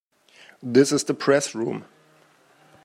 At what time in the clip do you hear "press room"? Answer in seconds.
1.13-1.85